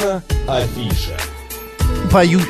Наша 0.00 0.22
афиша. 0.48 1.16
Пою. 2.10 2.40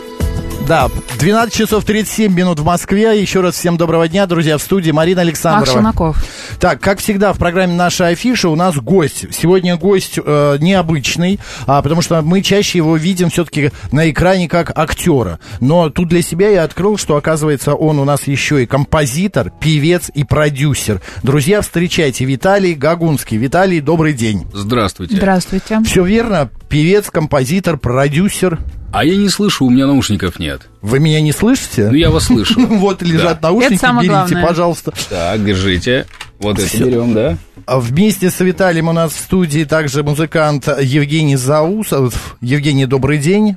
Да, 0.68 0.88
12 1.18 1.52
часов 1.52 1.84
37 1.84 2.32
минут 2.32 2.60
в 2.60 2.64
Москве. 2.64 3.20
Еще 3.20 3.40
раз 3.40 3.56
всем 3.56 3.76
доброго 3.76 4.06
дня, 4.08 4.26
друзья, 4.26 4.56
в 4.56 4.62
студии 4.62 4.92
Марина 4.92 5.22
Александрова. 5.22 5.66
Ах, 5.66 5.76
Шунаков. 5.76 6.24
Так, 6.60 6.78
как 6.78 6.98
всегда 6.98 7.32
в 7.32 7.38
программе 7.38 7.72
«Наша 7.72 8.08
афиша» 8.08 8.50
у 8.50 8.54
нас 8.54 8.76
гость. 8.76 9.24
Сегодня 9.32 9.78
гость 9.78 10.18
э, 10.22 10.58
необычный, 10.60 11.40
а, 11.66 11.80
потому 11.80 12.02
что 12.02 12.20
мы 12.20 12.42
чаще 12.42 12.76
его 12.76 12.98
видим 12.98 13.30
все-таки 13.30 13.70
на 13.92 14.10
экране 14.10 14.46
как 14.46 14.78
актера. 14.78 15.40
Но 15.60 15.88
тут 15.88 16.08
для 16.08 16.20
себя 16.20 16.50
я 16.50 16.64
открыл, 16.64 16.98
что, 16.98 17.16
оказывается, 17.16 17.72
он 17.72 17.98
у 17.98 18.04
нас 18.04 18.26
еще 18.26 18.62
и 18.62 18.66
композитор, 18.66 19.50
певец 19.58 20.10
и 20.12 20.22
продюсер. 20.22 21.00
Друзья, 21.22 21.62
встречайте, 21.62 22.26
Виталий 22.26 22.74
Гагунский. 22.74 23.38
Виталий, 23.38 23.80
добрый 23.80 24.12
день. 24.12 24.46
Здравствуйте. 24.52 25.16
Здравствуйте. 25.16 25.80
Все 25.86 26.04
верно? 26.04 26.50
Певец, 26.68 27.08
композитор, 27.10 27.78
продюсер. 27.78 28.58
А 28.92 29.04
я 29.04 29.16
не 29.16 29.30
слышу, 29.30 29.64
у 29.64 29.70
меня 29.70 29.86
наушников 29.86 30.38
нет. 30.38 30.68
Вы 30.82 30.98
меня 30.98 31.22
не 31.22 31.32
слышите? 31.32 31.88
Ну, 31.88 31.94
я 31.94 32.10
вас 32.10 32.24
слышу. 32.24 32.60
Вот 32.66 33.00
лежат 33.00 33.40
наушники, 33.40 33.80
берите, 33.80 34.46
пожалуйста. 34.46 34.92
Так, 35.08 35.42
держите. 35.42 36.06
Вот 36.40 36.58
это 36.58 36.66
Всё. 36.66 36.86
берем, 36.86 37.14
да? 37.14 37.36
А 37.66 37.78
Вместе 37.78 38.30
с 38.30 38.40
Виталием 38.40 38.88
у 38.88 38.92
нас 38.92 39.12
в 39.12 39.18
студии 39.18 39.64
также 39.64 40.02
музыкант 40.02 40.66
Евгений 40.80 41.36
Заусов. 41.36 42.36
Евгений, 42.40 42.86
добрый 42.86 43.18
день. 43.18 43.56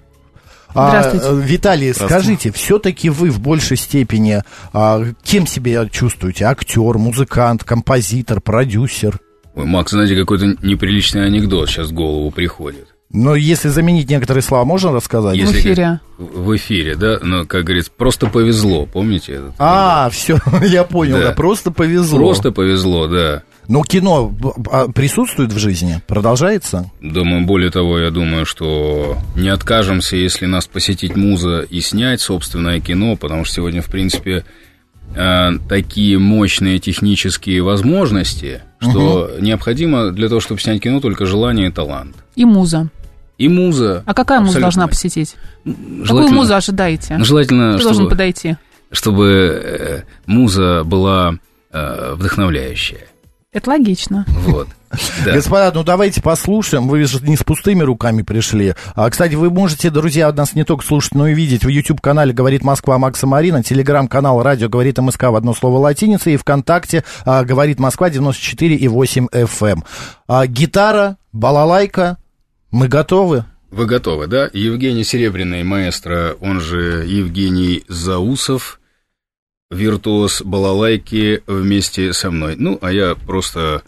А, 0.76 0.90
Здравствуйте. 0.90 1.26
э, 1.30 1.48
Виталий, 1.48 1.94
скажите, 1.94 2.52
все-таки 2.52 3.10
вы 3.10 3.30
в 3.30 3.40
большей 3.40 3.78
степени 3.78 4.42
а, 4.74 5.04
кем 5.24 5.46
себя 5.48 5.88
чувствуете? 5.88 6.46
Актер, 6.46 6.98
музыкант, 6.98 7.64
композитор, 7.64 8.42
продюсер? 8.42 9.20
Ой, 9.56 9.66
Макс, 9.66 9.92
знаете, 9.92 10.16
какой-то 10.16 10.48
неприличный 10.64 11.26
анекдот 11.28 11.70
сейчас 11.70 11.90
в 11.90 11.94
голову 11.94 12.32
приходит. 12.32 12.88
Но 13.14 13.36
если 13.36 13.70
заменить 13.70 14.10
некоторые 14.10 14.42
слова, 14.42 14.66
можно 14.66 14.92
рассказать? 14.92 15.38
Если 15.38 15.60
эфире. 15.60 16.00
как- 16.18 16.36
В 16.36 16.56
эфире, 16.56 16.96
да? 16.96 17.20
Но, 17.22 17.46
как 17.46 17.64
говорится, 17.64 17.92
просто 17.96 18.26
повезло, 18.28 18.88
помните? 18.88 19.34
этот 19.34 19.54
А, 19.60 20.10
все, 20.12 20.40
я 20.64 20.84
понял, 20.84 21.18
да. 21.18 21.28
Да. 21.28 21.32
просто 21.34 21.70
повезло. 21.70 22.18
Просто 22.18 22.52
повезло, 22.52 23.08
да. 23.08 23.44
Но 23.68 23.84
кино 23.84 24.34
а, 24.72 24.88
присутствует 24.90 25.54
в 25.54 25.58
жизни? 25.60 26.02
Продолжается? 26.08 26.90
Думаю, 27.02 27.46
более 27.46 27.70
того, 27.70 28.00
я 28.00 28.10
думаю, 28.10 28.46
что 28.46 29.16
не 29.36 29.50
откажемся, 29.50 30.16
если 30.18 30.48
нас 30.48 30.66
посетить 30.66 31.16
муза 31.16 31.62
и 31.62 31.82
снять 31.82 32.20
собственное 32.20 32.80
кино, 32.80 33.16
потому 33.16 33.46
что 33.46 33.56
сегодня, 33.56 33.82
в 33.84 33.88
принципе, 33.88 34.44
э, 35.16 35.50
такие 35.70 36.18
мощные 36.18 36.80
технические 36.80 37.62
возможности, 37.62 38.62
что 38.82 39.32
необходимо 39.40 40.12
для 40.12 40.28
того, 40.30 40.42
чтобы 40.42 40.60
снять 40.60 40.82
кино, 40.82 41.00
только 41.00 41.26
желание 41.26 41.68
и 41.68 41.72
талант. 41.72 42.16
И 42.36 42.44
муза. 42.44 42.90
И 43.44 43.50
муза. 43.50 44.04
А 44.06 44.14
какая 44.14 44.40
муза 44.40 44.62
должна 44.62 44.88
посетить? 44.88 45.36
Какую 45.66 46.30
музу 46.30 46.56
ожидаете? 46.56 47.18
Желательно, 47.20 47.74
Кто 47.74 47.84
должен 47.84 48.04
чтобы, 48.04 48.10
подойти? 48.12 48.56
чтобы 48.90 49.28
э, 49.28 50.02
муза 50.28 50.84
была 50.86 51.36
э, 51.74 52.14
вдохновляющая. 52.16 53.08
Это 53.52 53.70
логично. 53.70 54.26
Вот. 54.30 54.70
Да. 55.26 55.34
Господа, 55.34 55.72
ну 55.76 55.84
давайте 55.84 56.22
послушаем. 56.22 56.88
Вы 56.88 57.04
же 57.04 57.20
не 57.22 57.36
с 57.36 57.44
пустыми 57.44 57.84
руками 57.84 58.22
пришли. 58.22 58.76
А, 58.96 59.10
кстати, 59.10 59.36
вы 59.36 59.50
можете, 59.50 59.90
друзья, 59.90 60.32
нас 60.32 60.54
не 60.54 60.64
только 60.64 60.86
слушать, 60.86 61.14
но 61.14 61.28
и 61.28 61.34
видеть 61.34 61.66
в 61.66 61.68
YouTube-канале 61.68 62.32
«Говорит 62.32 62.64
Москва» 62.64 62.98
Макса 62.98 63.28
Марина, 63.28 63.62
телеграм-канал 63.62 64.42
«Радио 64.42 64.70
говорит 64.70 65.00
МСК» 65.00 65.24
в 65.24 65.36
одно 65.36 65.54
слово 65.54 65.80
латиница 65.80 66.30
и 66.30 66.38
ВКонтакте 66.38 67.04
а, 67.26 67.44
«Говорит 67.44 67.80
Москва» 67.80 68.10
94,8 68.10 69.30
FM. 69.32 69.84
А, 70.28 70.48
гитара, 70.48 71.18
балалайка. 71.34 72.18
Мы 72.74 72.88
готовы? 72.88 73.46
Вы 73.70 73.86
готовы, 73.86 74.26
да? 74.26 74.50
Евгений 74.52 75.04
Серебряный, 75.04 75.64
маэстро, 75.64 76.36
он 76.42 76.60
же 76.60 77.06
Евгений 77.06 77.86
Заусов, 77.88 78.82
виртуоз 79.70 80.42
балалайки 80.42 81.44
вместе 81.46 82.14
со 82.14 82.32
мной. 82.32 82.56
Ну, 82.56 82.80
а 82.82 82.92
я 82.92 83.14
просто 83.14 83.84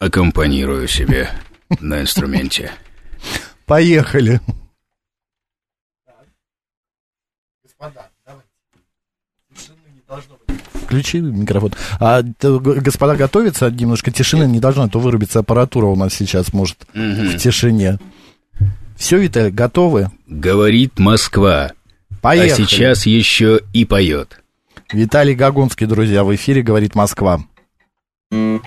аккомпанирую 0.00 0.88
себе 0.88 1.30
на 1.78 2.00
инструменте. 2.00 2.72
Поехали. 3.66 4.40
Включи 10.88 11.20
микрофон. 11.20 11.74
А, 12.00 12.22
господа 12.22 13.14
готовятся, 13.14 13.70
немножко 13.70 14.10
тишины 14.10 14.44
не 14.44 14.58
должно, 14.58 14.84
а 14.84 14.88
то 14.88 14.98
вырубится 14.98 15.40
аппаратура 15.40 15.84
у 15.84 15.96
нас 15.96 16.14
сейчас, 16.14 16.54
может, 16.54 16.86
в 16.94 17.36
тишине. 17.36 17.98
Все, 18.96 19.18
Виталий, 19.18 19.50
готовы? 19.50 20.10
Говорит 20.26 20.98
Москва, 20.98 21.72
Поехали. 22.22 22.50
а 22.50 22.54
сейчас 22.66 23.04
еще 23.04 23.60
и 23.74 23.84
поет. 23.84 24.40
Виталий 24.90 25.34
Гагунский, 25.34 25.86
друзья, 25.86 26.24
в 26.24 26.34
эфире 26.34 26.62
говорит 26.62 26.94
Москва. 26.94 27.42
А 28.32 28.58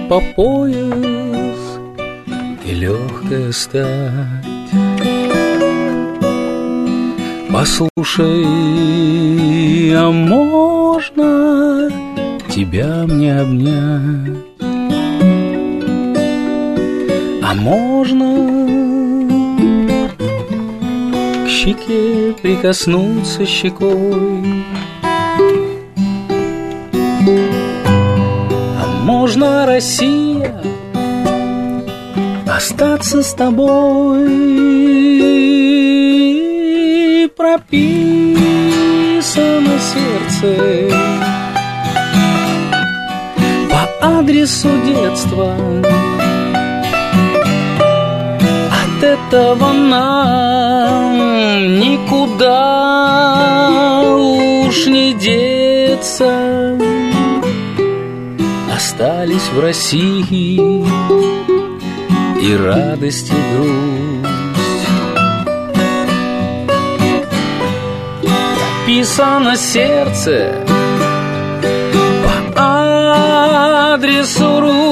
по 0.09 0.19
пояс 0.35 1.61
и 2.65 2.73
легкая 2.73 3.51
стать. 3.51 4.45
Послушай, 7.51 8.45
а 9.95 10.09
можно 10.09 11.91
тебя 12.49 13.05
мне 13.07 13.39
обнять? 13.39 14.39
А 17.43 17.53
можно 17.53 18.29
к 21.45 21.47
щеке 21.47 22.33
прикоснуться 22.41 23.45
щекой? 23.45 24.62
Россия, 29.73 30.53
остаться 32.47 33.23
с 33.23 33.33
тобой? 33.33 34.29
Прописано 37.35 38.53
сердце 39.91 40.93
по 43.71 43.83
адресу 44.19 44.69
детства. 44.85 45.55
От 48.69 49.03
этого 49.03 49.73
нам 49.73 51.17
никуда 51.79 52.61
уж 54.03 54.85
не 54.85 55.15
деться 55.15 56.77
остались 58.75 59.49
в 59.53 59.59
России 59.59 60.85
и 62.41 62.55
радость, 62.55 63.31
и 63.31 63.33
грусть. 63.55 63.93
Написано 68.85 69.55
сердце 69.55 70.55
по 72.55 73.93
адресу 73.93 74.59
Русь, 74.59 74.82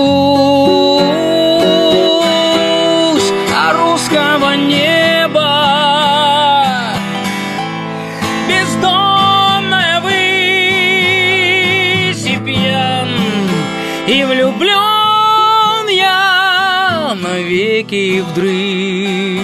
навеки 17.82 18.22
вдрызг. 18.22 19.42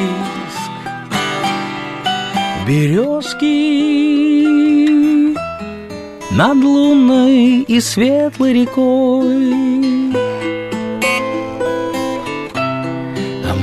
Березки 2.68 4.45
над 6.31 6.57
лунной 6.57 7.62
и 7.62 7.80
светлой 7.80 8.54
рекой. 8.54 9.54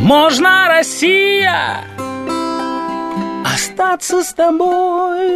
Можно, 0.03 0.69
Россия, 0.69 1.81
остаться 3.45 4.23
с 4.23 4.35
тобой? 4.35 5.29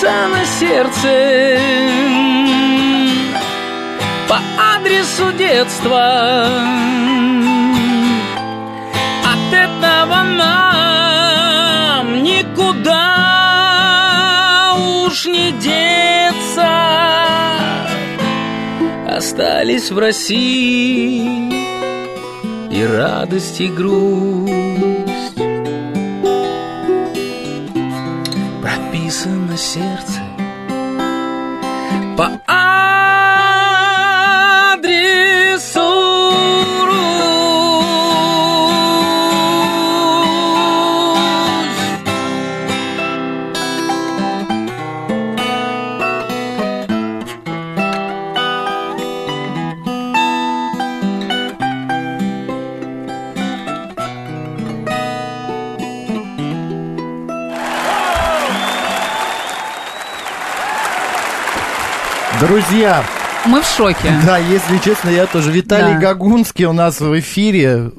Самое 0.00 0.46
сердце 0.46 1.83
по 4.34 4.40
адресу 4.76 5.32
детства. 5.38 6.46
От 9.32 9.52
этого 9.52 10.22
нам 10.24 12.22
никуда 12.22 13.04
уж 15.06 15.26
не 15.26 15.52
деться. 15.52 16.68
Остались 19.08 19.92
в 19.92 19.98
России 19.98 21.52
и 22.72 22.84
радость, 22.84 23.60
и 23.60 23.68
грусть. 23.68 25.36
Прописано 28.60 29.56
сердце 29.56 30.23
Друзья, 62.46 63.02
Мы 63.46 63.60
в 63.62 63.66
шоке. 63.66 64.12
да, 64.26 64.38
если 64.38 64.78
честно, 64.78 65.08
я 65.10 65.26
тоже. 65.26 65.50
Виталий 65.50 65.94
Да. 65.94 66.00
Гагунский 66.00 66.64
у 66.66 66.72
нас 66.72 67.00
в 67.00 67.18
эфире. 67.20 67.90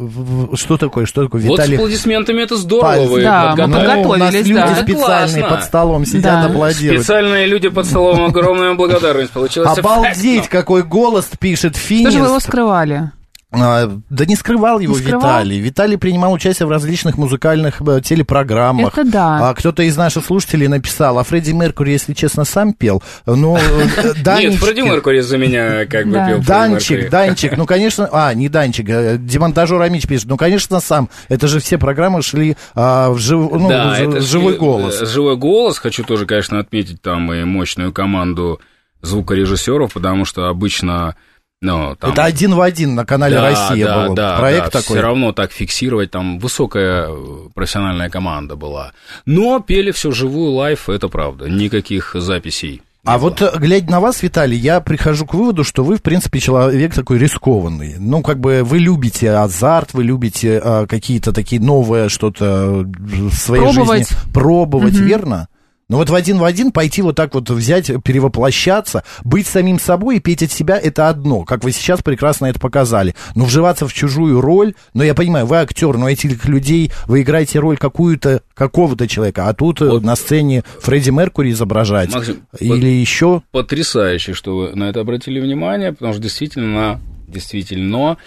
Что 0.54 0.78
такое? 0.78 1.06
Что 1.06 1.24
такое? 1.24 1.42
Вот 1.44 1.58
с 1.58 1.64
Виталий... 1.64 1.78
аплодисментами 1.78 2.42
это 2.42 2.56
здорово, 2.58 2.82
Пальцы. 2.92 3.08
вы 3.12 3.22
Да, 3.24 3.44
Ну, 3.44 3.50
подготовили. 3.50 3.80
у 3.80 3.88
нас 3.88 4.08
подготовились, 4.08 4.48
люди 4.48 4.60
да. 4.60 4.76
специальные 4.76 5.42
Классно. 5.42 5.56
под 5.56 5.64
столом 5.66 6.06
сидят, 6.06 6.24
Да. 6.24 6.46
аплодируют. 6.46 7.02
Специальные 7.04 7.46
люди 7.48 7.70
под 7.70 7.86
столом, 7.86 8.26
огромная 8.26 8.74
благодарность. 8.74 9.32
Получилось 9.32 9.78
Обалдеть, 9.78 10.16
эффектно. 10.42 10.60
какой 10.60 10.84
голос 10.84 11.28
пишет 11.40 11.76
Что 11.76 11.96
же 11.96 11.96
вы 12.20 12.26
его 12.26 12.28
Финист. 12.28 12.48
скрывали? 12.48 13.12
А, 13.52 13.90
да 14.10 14.26
не 14.26 14.36
скрывал 14.36 14.80
его 14.80 14.96
Не 14.96 15.00
скрывал? 15.02 15.22
Виталий. 15.22 15.60
Виталий 15.60 15.98
принимал 15.98 16.34
участие 16.34 16.66
в 16.68 16.72
различных 16.72 17.18
музыкальных 17.18 17.82
э, 17.82 18.02
телепрограммах. 18.04 18.98
Это 18.98 19.10
да. 19.10 19.50
А 19.50 19.54
кто-то 19.54 19.84
из 19.84 19.96
наших 19.96 20.26
слушателей 20.26 20.68
написал, 20.68 21.18
а 21.20 21.24
Фредди 21.24 21.52
Меркури, 21.52 21.92
если 21.92 22.14
честно, 22.14 22.44
сам 22.44 22.74
пел. 22.74 23.02
Ну, 23.26 23.56
э, 23.56 23.62
Нет, 24.04 24.24
Данечки- 24.24 24.58
Фредди 24.58 24.82
Меркури 24.82 25.22
за 25.22 25.38
меня 25.38 25.86
как 25.86 26.06
бы 26.08 26.14
Да. 26.14 26.28
пел. 26.28 26.42
Данчик. 26.42 27.10
Данчик, 27.10 27.56
ну, 27.56 27.66
конечно, 27.66 28.10
а, 28.12 28.34
не 28.34 28.50
Данчик, 28.50 28.90
э, 28.90 29.18
демонтажер 29.18 29.82
Амич 29.82 30.06
пишет, 30.06 30.28
ну, 30.28 30.36
конечно, 30.36 30.82
сам. 30.82 31.10
Это 31.30 31.48
же 31.48 31.60
все 31.62 31.78
программы 31.78 32.22
шли 32.24 32.58
а, 32.74 33.10
в 33.12 33.20
жив- 33.20 33.52
ну, 33.52 33.70
да, 33.70 34.20
живой 34.20 34.58
голос. 34.58 35.02
э, 35.02 35.06
Живой 35.06 35.38
голос. 35.38 35.78
Хочу 35.78 36.04
тоже, 36.04 36.26
конечно, 36.26 36.60
отметить 36.60 37.02
там 37.02 37.32
и 37.32 37.44
мощную 37.46 37.94
команду 37.94 38.60
звукорежиссеров, 39.02 39.94
потому 39.94 40.26
что 40.26 40.48
обычно... 40.50 41.16
Ну, 41.62 41.96
там, 41.96 42.12
Это 42.12 42.24
один 42.25 42.54
в 42.54 42.62
один 42.62 42.96
на 42.96 43.06
канале 43.06 43.36
Да, 43.36 43.50
Россия 43.50 43.86
да, 43.86 44.07
был 44.07 44.13
да, 44.16 44.38
проект 44.38 44.66
да, 44.66 44.81
такой. 44.81 44.98
Все 44.98 45.02
равно 45.02 45.31
так 45.31 45.52
фиксировать, 45.52 46.12
там 46.12 46.38
высокая 46.38 47.07
э, 47.10 47.50
профессиональная 47.54 48.10
команда 48.10 48.56
была. 48.56 48.92
Но 49.25 49.60
пели 49.62 49.92
все 49.92 50.12
живую 50.12 50.52
лайф, 50.52 50.90
это 50.90 51.07
правда. 51.07 51.50
Никаких 51.50 52.13
записей. 52.13 52.81
А 53.06 53.13
не 53.13 53.19
вот, 53.19 53.40
было. 53.40 53.52
э, 53.54 53.60
глядя 53.60 53.92
на 53.92 54.00
вас, 54.00 54.22
Виталий, 54.22 54.57
я 54.57 54.81
прихожу 54.81 55.25
к 55.25 55.34
выводу, 55.34 55.63
что 55.63 55.84
вы, 55.84 55.98
в 55.98 56.02
принципе, 56.02 56.40
человек 56.40 56.94
такой 56.94 57.19
рискованный. 57.19 57.96
Ну, 58.00 58.22
как 58.22 58.40
бы 58.40 58.62
вы 58.63 58.80
любите 58.80 59.31
азарт, 59.31 59.94
вы 59.94 60.04
любите 60.04 60.60
э, 60.62 60.88
какие-то 60.88 61.31
такие 61.31 61.62
новые 61.62 62.10
что-то 62.10 62.84
в 62.84 63.34
своей 63.34 63.63
Пробовать. 63.63 64.10
жизни 64.10 64.34
пробовать, 64.34 64.96
верно? 64.96 65.48
Но 65.88 65.98
вот 65.98 66.10
в 66.10 66.16
один 66.16 66.40
в 66.40 66.44
один 66.44 66.72
пойти 66.72 67.04
вот 67.04 67.16
так 67.16 67.36
вот 67.36 67.50
взять, 67.50 67.92
перевоплощаться, 68.04 69.04
быть 69.24 69.46
самим 69.46 69.80
собой 69.80 70.18
и 70.18 70.20
петь 70.20 70.42
от 70.42 70.52
себя, 70.52 70.80
это 70.80 71.10
одно, 71.10 71.44
как 71.44 71.64
вы 71.64 71.72
сейчас 71.72 72.02
прекрасно 72.02 72.48
это 72.48 72.60
показали. 72.60 73.14
Но 73.36 73.46
вживаться 73.46 73.88
в 73.88 73.94
чужую 73.94 74.42
роль, 74.42 74.74
но 74.96 75.04
я 75.04 75.14
понимаю, 75.14 75.46
вы 75.46 75.58
актер, 75.58 75.96
но 75.98 76.10
этих 76.10 76.46
людей, 76.46 76.92
вы 77.06 77.22
играете 77.22 77.60
роль 77.60 77.78
какую-то, 77.78 78.42
какого-то 78.56 79.08
человека, 79.08 79.48
а 79.48 79.54
тут 79.54 79.82
э, 79.82 79.86
Вот. 79.86 80.04
на 80.04 80.16
сцене 80.16 80.64
Фредди 80.82 81.12
Меркури 81.12 81.52
изображать. 81.52 82.12
Максим, 82.14 82.48
Или 82.60 82.88
еще 82.88 83.44
потрясающе, 83.52 84.34
что 84.34 84.58
вы 84.58 84.76
на 84.76 84.90
это 84.90 85.02
обратили 85.02 85.40
внимание, 85.40 85.94
потому 85.94 86.14
что 86.14 86.22
действительно, 86.22 87.00
действительно. 87.28 88.18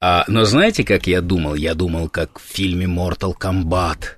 А, 0.00 0.24
но 0.26 0.44
знаете, 0.44 0.84
как 0.84 1.06
я 1.06 1.20
думал? 1.20 1.54
Я 1.54 1.74
думал, 1.74 2.08
как 2.08 2.40
в 2.40 2.42
фильме 2.42 2.86
Mortal 2.86 3.34
Kombat. 3.38 4.17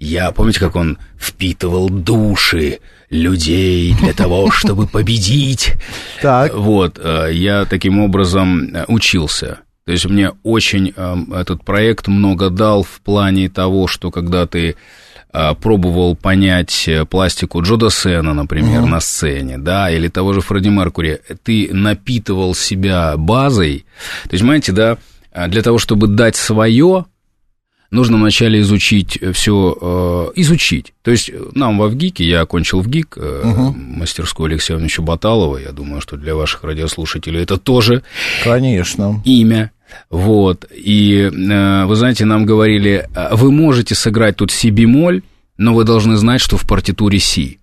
Я, 0.00 0.32
помните, 0.32 0.60
как 0.60 0.76
он 0.76 0.96
впитывал 1.18 1.90
души 1.90 2.78
людей 3.10 3.94
для 4.00 4.14
того, 4.14 4.50
чтобы 4.50 4.86
победить? 4.86 5.74
Так. 6.22 6.54
Вот, 6.54 6.98
э, 6.98 7.28
я 7.32 7.66
таким 7.66 8.00
образом 8.00 8.74
э, 8.74 8.86
учился. 8.88 9.60
То 9.84 9.92
есть 9.92 10.06
мне 10.06 10.32
очень 10.42 10.94
э, 10.96 11.16
этот 11.34 11.64
проект 11.64 12.08
много 12.08 12.48
дал 12.48 12.82
в 12.82 13.02
плане 13.02 13.50
того, 13.50 13.86
что 13.86 14.10
когда 14.10 14.46
ты 14.46 14.74
пробовал 15.62 16.16
понять 16.16 16.90
пластику 17.08 17.62
Джо 17.62 17.88
Сена, 17.88 18.34
например, 18.34 18.82
на 18.82 18.98
сцене, 18.98 19.58
да, 19.58 19.88
или 19.88 20.08
того 20.08 20.32
же 20.32 20.40
Фредди 20.40 20.70
Меркури, 20.70 21.20
ты 21.44 21.68
напитывал 21.72 22.52
себя 22.52 23.16
базой. 23.16 23.84
То 24.24 24.30
есть, 24.32 24.42
понимаете, 24.42 24.72
да, 24.72 24.98
для 25.46 25.62
того, 25.62 25.78
чтобы 25.78 26.08
дать 26.08 26.34
свое, 26.34 27.04
нужно 27.90 28.16
вначале 28.16 28.60
изучить 28.60 29.18
все, 29.32 30.32
изучить. 30.36 30.92
То 31.02 31.10
есть 31.10 31.30
нам 31.54 31.78
во 31.78 31.88
ВГИКе, 31.88 32.24
я 32.24 32.40
окончил 32.42 32.80
ВГИК, 32.80 33.18
э, 33.20 33.72
мастерскую 33.74 34.46
Алексея 34.46 34.76
Ивановича 34.76 35.02
Баталова, 35.02 35.58
я 35.58 35.72
думаю, 35.72 36.00
что 36.00 36.16
для 36.16 36.34
ваших 36.34 36.64
радиослушателей 36.64 37.42
это 37.42 37.56
тоже 37.58 38.02
Конечно. 38.44 39.22
имя. 39.24 39.70
Вот, 40.08 40.66
и 40.70 41.30
э, 41.32 41.84
вы 41.84 41.96
знаете, 41.96 42.24
нам 42.24 42.46
говорили, 42.46 43.08
э, 43.14 43.34
вы 43.34 43.50
можете 43.50 43.94
сыграть 43.94 44.36
тут 44.36 44.52
си 44.52 44.70
бемоль, 44.70 45.22
но 45.56 45.74
вы 45.74 45.84
должны 45.84 46.16
знать, 46.16 46.40
что 46.40 46.56
в 46.56 46.66
партитуре 46.66 47.18
си. 47.18 47.58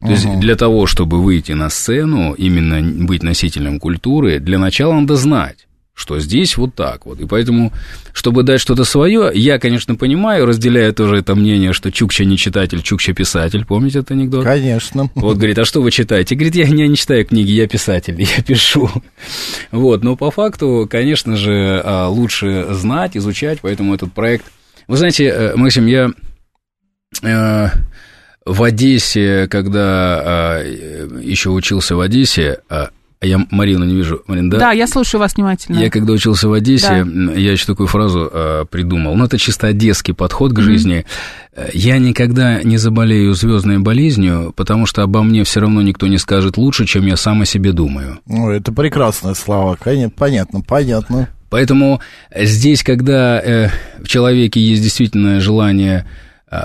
То 0.00 0.10
есть 0.10 0.26
Мгм. 0.26 0.38
для 0.40 0.54
того, 0.54 0.86
чтобы 0.86 1.20
выйти 1.20 1.52
на 1.52 1.70
сцену, 1.70 2.34
именно 2.34 3.04
быть 3.04 3.24
носителем 3.24 3.80
культуры, 3.80 4.38
для 4.38 4.58
начала 4.58 4.94
надо 4.94 5.16
знать, 5.16 5.66
что 5.98 6.20
здесь 6.20 6.56
вот 6.56 6.76
так 6.76 7.06
вот. 7.06 7.20
И 7.20 7.26
поэтому, 7.26 7.72
чтобы 8.12 8.44
дать 8.44 8.60
что-то 8.60 8.84
свое, 8.84 9.32
я, 9.34 9.58
конечно, 9.58 9.96
понимаю, 9.96 10.46
разделяю 10.46 10.94
тоже 10.94 11.16
это 11.16 11.34
мнение, 11.34 11.72
что 11.72 11.90
Чукча 11.90 12.24
не 12.24 12.38
читатель, 12.38 12.82
Чукча 12.82 13.12
писатель. 13.12 13.64
Помните 13.64 13.98
этот 13.98 14.12
анекдот? 14.12 14.44
Конечно. 14.44 15.10
Вот, 15.16 15.38
говорит, 15.38 15.58
а 15.58 15.64
что 15.64 15.82
вы 15.82 15.90
читаете? 15.90 16.36
Говорит, 16.36 16.54
я, 16.54 16.66
я 16.66 16.86
не 16.86 16.96
читаю 16.96 17.26
книги, 17.26 17.50
я 17.50 17.66
писатель, 17.66 18.14
я 18.36 18.42
пишу. 18.44 18.88
Вот, 19.72 20.04
но 20.04 20.14
по 20.14 20.30
факту, 20.30 20.86
конечно 20.88 21.36
же, 21.36 21.82
а, 21.84 22.06
лучше 22.06 22.68
знать, 22.70 23.16
изучать, 23.16 23.58
поэтому 23.60 23.92
этот 23.92 24.12
проект... 24.12 24.44
Вы 24.86 24.96
знаете, 24.96 25.24
э, 25.24 25.56
Максим, 25.56 25.86
я 25.86 26.12
э, 27.22 27.68
в 28.46 28.62
Одессе, 28.62 29.48
когда 29.48 30.62
еще 30.62 31.50
учился 31.50 31.96
в 31.96 32.00
Одессе, 32.00 32.60
а 33.20 33.26
я 33.26 33.44
Марину 33.50 33.84
не 33.84 33.94
вижу, 33.96 34.22
Марин, 34.28 34.48
да? 34.48 34.58
Да, 34.58 34.70
я 34.72 34.86
слушаю 34.86 35.20
вас 35.20 35.34
внимательно. 35.34 35.78
Я 35.78 35.90
когда 35.90 36.12
учился 36.12 36.48
в 36.48 36.52
Одессе, 36.52 37.04
Да. 37.04 37.32
я 37.32 37.52
еще 37.52 37.66
такую 37.66 37.88
фразу 37.88 38.30
э, 38.32 38.64
придумал. 38.70 39.16
Ну, 39.16 39.24
это 39.24 39.38
чисто 39.38 39.66
одесский 39.66 40.14
подход 40.14 40.52
к 40.52 40.60
жизни. 40.60 41.04
Э, 41.52 41.68
Я 41.74 41.98
никогда 41.98 42.62
не 42.62 42.76
заболею 42.76 43.34
звездной 43.34 43.78
болезнью, 43.78 44.52
потому 44.54 44.86
что 44.86 45.02
обо 45.02 45.22
мне 45.24 45.42
все 45.42 45.60
равно 45.60 45.82
никто 45.82 46.06
не 46.06 46.18
скажет 46.18 46.56
лучше, 46.56 46.86
чем 46.86 47.06
я 47.06 47.16
сам 47.16 47.42
о 47.42 47.44
себе 47.44 47.72
думаю. 47.72 48.20
Ну, 48.26 48.50
это 48.50 48.72
прекрасная 48.72 49.34
слова. 49.34 49.76
Понятно, 50.16 50.60
понятно. 50.60 51.28
Поэтому 51.50 52.00
здесь, 52.36 52.82
когда 52.84 53.40
э, 53.40 53.68
в 54.00 54.06
человеке 54.06 54.60
есть 54.60 54.82
действительно 54.82 55.40
желание 55.40 56.06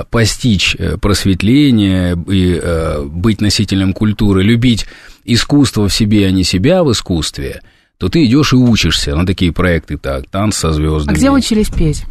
постичь 0.10 0.76
э, 0.78 0.98
просветление 0.98 2.18
и 2.28 2.60
э, 2.62 3.04
быть 3.04 3.42
носителем 3.42 3.94
культуры, 3.94 4.44
любить 4.44 4.86
искусство 5.26 5.88
в 5.88 5.94
себе, 5.94 6.28
а 6.28 6.32
не 6.32 6.44
себя 6.44 6.84
в 6.84 6.92
искусстве, 6.92 7.62
то 7.98 8.10
ты 8.10 8.26
идешь 8.26 8.54
и 8.54 8.56
учишься 8.56 9.16
на 9.16 9.26
такие 9.26 9.52
проекты, 9.52 9.98
так, 9.98 10.30
танц 10.30 10.56
со 10.58 10.70
А 10.70 10.74
звездами. 10.74 11.16
где 11.16 11.30
вы 11.32 11.38
учились 11.38 11.70
петь? 11.70 12.04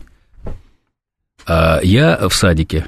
А, 1.47 1.81
я 1.83 2.29
в 2.29 2.35
садике. 2.35 2.85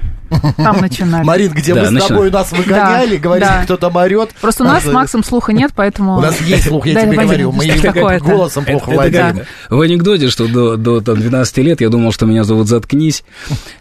Там 0.57 0.81
начинали. 0.81 1.23
Марин, 1.23 1.51
где 1.53 1.73
Да, 1.73 1.81
вы 1.81 1.87
с 1.87 1.91
начинали. 1.91 2.09
тобой 2.09 2.31
нас 2.31 2.51
выгоняли, 2.51 3.15
Да, 3.17 3.21
говорили, 3.21 3.47
да. 3.47 3.63
кто 3.63 3.77
там 3.77 3.95
орет. 3.95 4.31
Просто 4.41 4.63
у 4.63 4.67
нас 4.67 4.83
с 4.83 4.87
Максом 4.91 5.23
слуха 5.23 5.53
нет, 5.53 5.71
поэтому... 5.75 6.17
У 6.17 6.21
нас 6.21 6.41
есть 6.41 6.67
слух, 6.67 6.87
я 6.87 6.95
Да, 6.95 7.01
тебе 7.03 7.17
говорю. 7.17 7.51
Мы 7.51 7.65
его 7.65 8.19
голосом 8.19 8.65
плохо 8.65 8.91
Это 8.91 8.95
владеем. 9.01 9.41
в 9.69 9.79
анекдоте, 9.81 10.29
что 10.29 10.47
до, 10.47 10.77
до 10.77 10.99
там, 11.01 11.15
12 11.21 11.57
лет 11.59 11.79
я 11.81 11.89
думал, 11.89 12.11
что 12.11 12.25
меня 12.25 12.43
зовут 12.43 12.67
«Заткнись». 12.67 13.23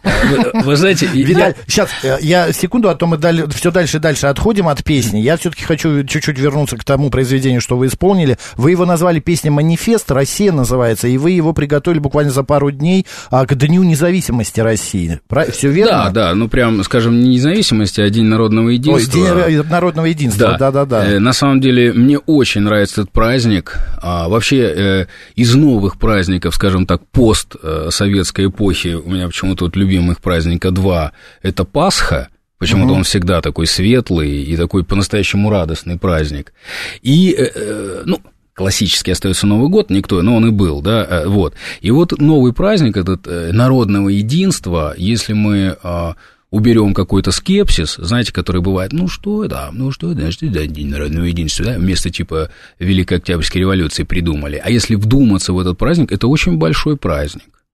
Вы, 0.03 0.63
вы 0.63 0.77
знаете, 0.77 1.09
я- 1.13 1.25
Виталь, 1.27 1.55
сейчас, 1.67 1.89
э, 2.03 2.19
я 2.21 2.53
секунду, 2.53 2.89
а 2.91 2.95
то 2.95 3.07
мы 3.07 3.19
все 3.55 3.71
дальше 3.71 3.97
и 3.97 4.01
дальше 4.01 4.27
отходим 4.27 4.69
от 4.69 4.85
песни. 4.85 5.19
Я 5.19 5.37
все-таки 5.39 5.65
хочу 5.65 6.05
чуть-чуть 6.05 6.39
вернуться 6.39 6.77
к 6.77 6.85
тому 6.85 7.11
произведению, 7.11 7.63
что 7.63 7.77
вы 7.77 7.87
исполнили. 7.87 8.39
Вы 8.57 8.73
его 8.73 8.85
назвали 8.85 9.19
песней 9.19 9.51
«Манифест», 9.51 10.11
«Россия» 10.11 10.53
называется, 10.53 11.09
и 11.09 11.17
вы 11.17 11.31
его 11.33 11.53
приготовили 11.55 11.99
буквально 12.01 12.33
за 12.33 12.43
пару 12.45 12.71
дней 12.71 13.07
а, 13.31 13.47
к 13.47 13.55
Дню 13.55 13.83
независимости 13.83 14.61
России. 14.65 15.21
Все 15.53 15.71
верно? 15.71 15.93
Да, 15.93 16.11
да, 16.11 16.35
ну 16.35 16.49
прям, 16.49 16.83
скажем, 16.83 17.21
не 17.23 17.35
независимости, 17.37 18.01
а 18.01 18.11
День 18.11 18.25
народного 18.25 18.67
Ой, 18.67 18.75
единства. 18.75 19.47
День 19.49 19.63
народного 19.63 20.07
единства, 20.07 20.57
да-да-да. 20.59 21.07
Э, 21.07 21.19
На 21.21 21.33
самом 21.33 21.61
деле, 21.61 21.93
мне 21.93 22.19
очень 22.19 22.63
нравится 22.63 23.03
этот 23.03 23.13
праздник. 23.13 23.79
А, 24.03 24.29
вообще, 24.29 24.57
э, 24.59 25.07
из 25.37 25.55
новых 25.55 25.99
праздников, 25.99 26.55
скажем 26.55 26.87
так, 26.87 27.03
постсоветской 27.13 28.47
эпохи, 28.47 28.95
у 28.95 29.09
меня 29.11 29.27
почему-то 29.27 29.65
вот 29.67 29.77
любимых 29.77 30.21
праздника 30.21 30.71
два, 30.71 31.13
это 31.43 31.65
Пасха, 31.65 32.29
Почему-то 32.59 32.91
Мгм. 32.91 32.99
он 32.99 33.05
всегда 33.05 33.43
такой 33.43 33.67
светлый 33.67 34.43
и 34.43 34.57
такой 34.57 34.85
по-настоящему 34.85 35.51
радостный 35.51 35.99
праздник. 35.99 36.55
И, 37.03 37.35
э, 37.37 37.51
э, 37.55 38.03
ну, 38.07 38.21
классически 38.55 39.11
остается 39.11 39.47
Новый 39.47 39.69
год, 39.69 39.91
никто, 39.91 40.23
но 40.23 40.37
он 40.37 40.47
и 40.47 40.51
был, 40.51 40.81
да, 40.81 41.05
э, 41.05 41.27
вот. 41.27 41.55
И 41.81 41.91
вот 41.91 42.19
новый 42.19 42.53
праздник, 42.53 42.97
этот 42.97 43.27
э, 43.27 43.53
народного 43.53 44.09
единства, 44.09 44.95
если 44.97 45.33
мы 45.33 45.77
а, 45.83 46.15
уберем 46.51 46.95
какой-то 46.95 47.33
скепсис, 47.33 47.97
знаете, 47.97 48.33
который 48.33 48.63
бывает, 48.63 48.93
ну 48.93 49.09
что 49.09 49.45
это, 49.45 49.71
ну 49.73 49.91
что 49.91 50.13
это, 50.13 50.21
значит, 50.21 50.53
да, 50.53 50.65
День 50.67 50.89
народного 50.89 51.25
единства, 51.25 51.65
да, 51.65 51.79
вместо 51.79 52.11
типа 52.11 52.51
Великой 52.79 53.19
Октябрьской 53.19 53.61
революции 53.61 54.05
придумали. 54.05 54.63
А 54.65 54.71
если 54.71 54.95
вдуматься 54.95 55.53
в 55.53 55.59
этот 55.59 55.77
праздник, 55.77 56.13
это 56.13 56.29
очень 56.29 56.57
большой 56.57 56.97
праздник. 56.97 57.65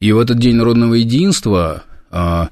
И 0.00 0.12
в 0.12 0.18
этот 0.18 0.38
День 0.38 0.56
народного 0.56 0.94
единства 0.94 1.84
а, 2.10 2.48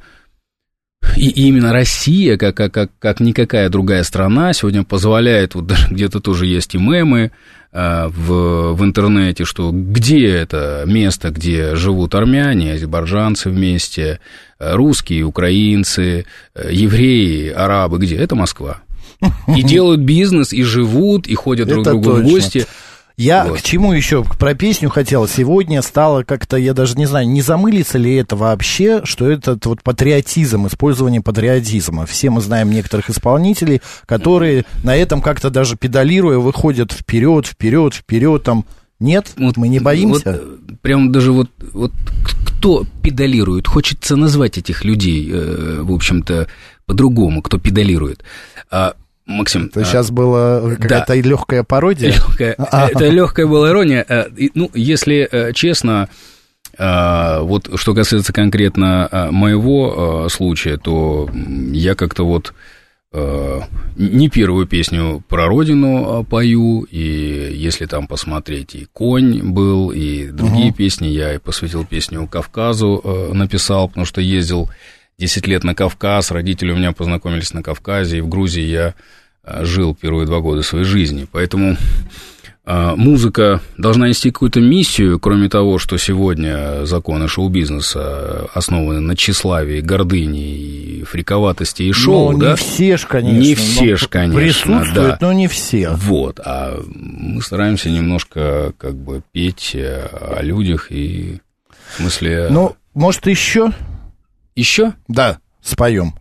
и 1.17 1.29
именно 1.47 1.73
Россия, 1.73 2.37
как, 2.37 2.57
как, 2.57 2.73
как, 2.73 2.91
как 2.99 3.21
никакая 3.21 3.69
другая 3.69 4.03
страна, 4.05 4.53
сегодня 4.53 4.85
позволяет, 4.85 5.55
вот 5.55 5.67
даже 5.67 5.89
где-то 5.89 6.21
тоже 6.21 6.47
есть 6.47 6.75
и 6.75 6.79
мемы 6.79 7.33
а, 7.73 8.09
в, 8.09 8.73
в 8.75 8.85
интернете, 8.85 9.45
что 9.45 9.71
где 9.73 10.29
это 10.29 10.85
место, 10.87 11.31
где 11.31 11.77
живут 11.77 12.15
армяне, 12.15 12.75
азербайджанцы 12.75 13.51
вместе, 13.51 14.21
а, 14.59 14.77
русские, 14.77 15.25
украинцы, 15.25 16.27
а, 16.55 16.71
евреи, 16.71 17.51
арабы, 17.51 17.99
где? 17.99 18.17
Это 18.17 18.35
Москва. 18.35 18.83
И 19.57 19.63
делают 19.63 20.01
бизнес, 20.01 20.53
и 20.53 20.63
живут, 20.63 21.27
и 21.27 21.35
ходят 21.35 21.69
друг 21.69 21.85
к 21.85 21.89
другу 21.89 22.11
в 22.11 22.17
точно. 22.17 22.31
гости. 22.31 22.67
Я 23.21 23.45
Вот. 23.45 23.59
к 23.59 23.63
чему 23.63 23.93
еще 23.93 24.25
про 24.25 24.55
песню 24.55 24.89
хотел. 24.89 25.29
Сегодня 25.29 25.83
стало 25.83 26.23
как-то, 26.23 26.57
я 26.57 26.73
даже 26.73 26.97
не 26.97 27.05
знаю, 27.05 27.29
не 27.29 27.43
замылится 27.43 27.99
ли 27.99 28.15
это 28.15 28.35
вообще, 28.35 29.03
что 29.05 29.31
этот 29.31 29.67
вот 29.67 29.83
патриотизм, 29.83 30.67
использование 30.67 31.21
патриотизма. 31.21 32.07
Все 32.07 32.31
мы 32.31 32.41
знаем 32.41 32.71
некоторых 32.71 33.11
исполнителей, 33.11 33.83
которые 34.07 34.65
на 34.83 34.97
этом 34.97 35.21
как-то 35.21 35.51
даже 35.51 35.77
педалируя 35.77 36.39
выходят 36.39 36.93
вперед, 36.93 37.47
вперед, 37.47 37.93
вперед, 37.93 38.43
там. 38.43 38.65
Нет, 39.01 39.33
Вот, 39.37 39.59
мы 39.59 39.69
не 39.69 39.81
боимся. 39.81 40.33
Вот, 40.33 40.71
э, 40.71 40.75
прям 40.81 41.13
даже 41.13 41.33
вот, 41.33 41.51
вот 41.73 41.93
кто 42.47 42.87
педалирует, 43.03 43.67
хочется 43.67 44.17
назвать 44.17 44.57
этих 44.57 44.83
людей, 44.85 45.31
э, 45.31 45.81
в 45.83 45.93
общем-то, 45.93 46.49
по-другому, 46.87 47.43
кто 47.43 47.59
педалирует. 47.59 48.25
А, 48.71 48.95
Максим, 49.31 49.67
Это 49.67 49.81
а, 49.81 49.85
сейчас 49.85 50.11
была 50.11 50.75
какая-то 50.77 51.15
легкая 51.15 51.63
пародия. 51.65 52.11
легкая, 52.13 52.55
А. 52.59 52.89
это 52.89 53.09
легкая 53.09 53.47
была 53.47 53.71
ирония. 53.71 54.05
Э, 54.09 54.25
Ну, 54.55 54.71
если 54.75 55.29
э, 55.31 55.53
честно, 55.53 56.09
э, 56.79 57.41
вот 57.41 57.71
что 57.77 57.95
касается 57.95 58.33
конкретно 58.33 59.29
моего 59.31 60.29
случая, 60.29 60.77
то 60.77 61.29
я 61.73 61.95
как-то 61.95 62.25
вот 62.25 62.53
не 63.97 64.29
первую 64.29 64.67
песню 64.69 65.21
про 65.29 65.47
родину 65.47 66.25
пою, 66.31 66.83
и 66.89 67.51
если 67.53 67.87
там 67.87 68.07
посмотреть, 68.07 68.77
и 68.77 68.87
«Конь» 68.93 69.43
был, 69.43 69.91
и 69.91 70.29
другие 70.29 70.67
Мгм. 70.67 70.75
песни, 70.75 71.09
я 71.09 71.35
и 71.35 71.39
посвятил 71.39 71.85
песню 71.85 72.29
Кавказу, 72.29 73.03
написал, 73.33 73.89
потому 73.89 74.07
что 74.07 74.21
ездил 74.21 74.71
10 75.19 75.49
лет 75.49 75.65
на 75.65 75.75
Кавказ, 75.75 76.31
родители 76.31 76.71
у 76.71 76.77
меня 76.77 76.93
познакомились 76.93 77.53
на 77.53 77.65
Кавказе, 77.65 78.19
и 78.19 78.21
в 78.21 78.29
Грузии 78.29 78.63
я 78.63 78.95
жил 79.45 79.95
первые 79.95 80.27
два 80.27 80.41
года 80.41 80.63
своей 80.63 80.85
жизни, 80.85 81.27
поэтому 81.31 81.77
э, 82.67 82.93
музыка 82.97 83.61
должна 83.79 84.09
нести 84.09 84.31
какую-то 84.31 84.61
миссию, 84.61 85.19
кроме 85.19 85.49
того, 85.49 85.79
что 85.79 85.97
сегодня 85.97 86.85
законы 86.87 87.27
шоу-бизнеса 87.29 88.49
основаны 88.55 89.01
на 89.01 89.17
тщеславии, 89.17 89.81
гордыне 89.81 90.41
и 90.57 91.05
фриковатости 91.05 91.83
и 91.85 91.93
шоу, 91.93 92.33
Ну, 92.33 92.39
да? 92.39 92.51
не 92.51 92.57
все 92.57 92.97
ж, 92.97 93.07
конечно. 93.07 93.39
Не 93.39 93.55
все 93.55 93.91
но 93.91 93.97
ж, 93.97 94.09
конечно, 94.09 94.41
Присутствуют, 94.41 94.93
да. 94.95 95.19
но 95.21 95.33
не 95.33 95.49
все. 95.49 95.91
Вот, 95.91 96.39
а 96.45 96.79
мы 96.87 97.41
стараемся 97.43 97.91
немножко 97.91 98.73
как 98.79 98.95
бы 98.95 99.23
петь 99.33 99.73
э, 99.75 100.07
о 100.37 100.43
людях 100.43 100.93
и 100.93 101.41
в 101.93 101.97
смысле... 101.97 102.49
Ну, 102.51 102.77
может, 102.95 103.27
еще? 103.27 103.73
еще? 104.55 104.93
Да, 105.09 105.39
споем. 105.63 106.15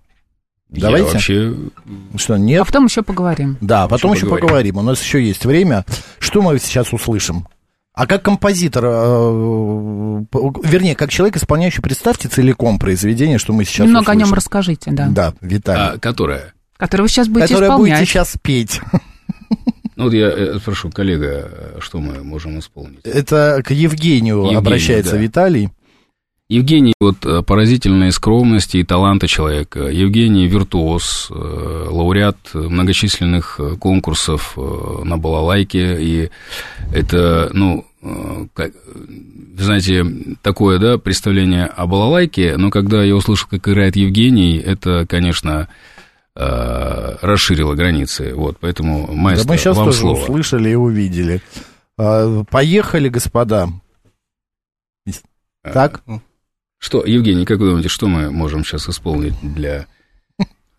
Давайте. 0.69 1.07
Я 1.07 1.13
вообще... 1.13 1.55
Что, 2.15 2.35
А 2.35 2.37
нет? 2.37 2.65
потом 2.65 2.85
еще 2.85 3.01
поговорим. 3.01 3.57
Да, 3.61 3.87
потом 3.87 4.13
еще 4.13 4.21
поговорим. 4.25 4.47
поговорим. 4.47 4.77
У 4.77 4.81
нас 4.83 5.01
еще 5.01 5.23
есть 5.25 5.45
время. 5.45 5.85
Что 6.19 6.41
мы 6.41 6.57
сейчас 6.59 6.93
услышим? 6.93 7.47
А 7.93 8.07
как 8.07 8.23
композитор, 8.23 8.85
э, 8.85 8.89
вернее, 10.63 10.95
как 10.95 11.09
человек, 11.09 11.35
исполняющий, 11.35 11.81
представьте 11.81 12.29
целиком 12.29 12.79
произведение, 12.79 13.39
что 13.39 13.51
мы 13.51 13.65
сейчас 13.65 13.87
Немного 13.87 14.11
о 14.11 14.15
нем 14.15 14.23
услышим. 14.23 14.35
расскажите, 14.35 14.91
да. 14.91 15.07
Да, 15.09 15.33
Виталий. 15.41 15.95
А, 15.95 15.99
которая? 15.99 16.53
Который 16.77 17.01
вы 17.01 17.09
сейчас 17.09 17.27
будете 17.27 17.47
Которое 17.49 17.67
исполнять. 17.71 17.97
будете 17.97 18.11
сейчас 18.11 18.35
петь. 18.41 18.79
Ну, 19.95 20.05
вот 20.05 20.13
я 20.13 20.29
э, 20.29 20.59
спрошу, 20.59 20.89
коллега, 20.91 21.49
э, 21.51 21.77
что 21.81 21.99
мы 21.99 22.23
можем 22.23 22.57
исполнить? 22.59 23.01
Это 23.03 23.61
к 23.65 23.71
Евгению, 23.71 24.37
Евгению, 24.37 24.57
обращается 24.59 25.11
да. 25.11 25.17
Виталий. 25.17 25.71
Евгений, 26.49 26.93
вот 26.99 27.23
э, 27.27 27.43
поразительной 27.43 28.11
скромности 28.11 28.77
и 28.77 28.83
таланта 28.83 29.27
человека. 29.27 29.81
Евгений 29.81 30.47
виртуоз, 30.47 31.27
э, 31.29 31.33
лауреат 31.35 32.37
многочисленных 32.55 33.59
э, 33.59 33.75
конкурсов 33.75 34.57
на 34.57 35.17
балалайке, 35.17 36.01
и 36.01 36.29
это, 36.91 37.51
ну, 37.53 37.85
как, 38.53 38.71
знаете, 39.57 40.03
такое, 40.41 40.79
да, 40.79 40.97
представление 40.97 41.65
о 41.65 41.85
балалайке, 41.85 42.57
но 42.57 42.71
когда 42.71 43.03
я 43.03 43.15
услышал, 43.15 43.47
как 43.47 43.67
играет 43.67 43.95
Евгений, 43.95 44.57
это, 44.57 45.05
конечно, 45.07 45.67
расширило 46.33 47.75
границы, 47.75 48.33
вот, 48.33 48.57
поэтому, 48.61 49.07
Да 49.07 49.13
маэстро, 49.13 49.49
мы 49.49 49.57
сейчас 49.57 49.75
вам 49.75 49.87
тоже 49.87 49.99
слово. 49.99 50.21
услышали 50.21 50.69
и 50.69 50.75
увидели. 50.75 51.41
А, 51.97 52.45
Поехали, 52.45 53.09
господа. 53.09 53.67
Так? 55.61 56.01
Что, 56.79 57.05
Евгений, 57.05 57.45
как 57.45 57.59
вы 57.59 57.67
думаете, 57.67 57.89
что 57.89 58.07
мы 58.07 58.31
можем 58.31 58.63
сейчас 58.63 58.87
исполнить 58.89 59.33
для... 59.41 59.85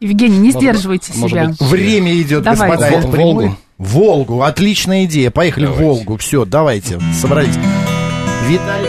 Евгений, 0.00 0.38
не 0.38 0.46
Может, 0.46 0.60
сдерживайте 0.62 1.12
может 1.14 1.30
себя. 1.30 1.48
быть, 1.48 1.60
Время 1.60 2.18
идет, 2.22 2.42
Давайте. 2.42 2.74
господа. 2.74 2.86
это 2.98 3.06
Вол-. 3.06 3.34
Волгу? 3.34 3.56
Волгу, 3.76 4.42
отличная 4.42 5.04
идея. 5.04 5.30
Поехали 5.30 5.66
Давайте. 5.66 5.84
в 5.84 5.86
Волгу. 5.86 6.16
Все, 6.16 6.46
давайте, 6.46 6.98
собрались. 7.20 7.54
Виталий. 8.48 8.88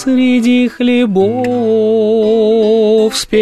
Среди 0.00 0.68
хлебов 0.68 1.16
спелых, 3.16 3.34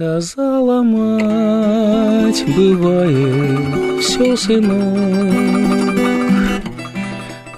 Сказала 0.00 0.82
мать, 0.82 2.42
бывает 2.56 4.02
все, 4.02 4.34
сынок, 4.34 5.92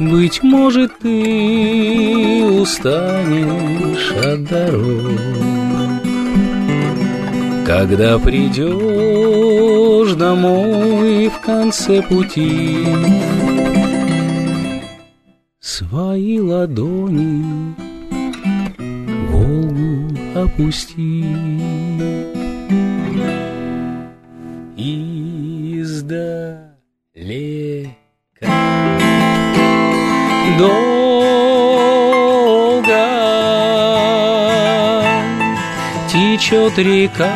Быть 0.00 0.42
может, 0.42 0.98
ты 0.98 2.42
устанешь 2.44 4.10
от 4.24 4.42
дорог. 4.48 5.20
Когда 7.64 8.18
придешь 8.18 10.14
домой 10.14 11.28
в 11.28 11.38
конце 11.46 12.02
пути, 12.02 12.84
Свои 15.60 16.40
ладони 16.40 17.76
Волгу 19.32 20.14
опусти. 20.34 21.24
издалека. 25.82 26.72
Долго 30.58 31.02
течет 36.08 36.78
река 36.78 37.32